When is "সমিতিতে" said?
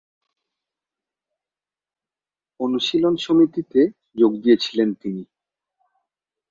3.17-3.81